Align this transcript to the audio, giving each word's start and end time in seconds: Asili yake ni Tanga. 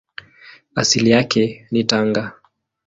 Asili 0.75 1.09
yake 1.09 1.67
ni 1.71 1.83
Tanga. 1.83 2.31